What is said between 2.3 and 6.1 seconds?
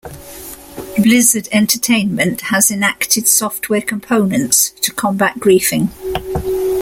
has enacted software components to combat griefing.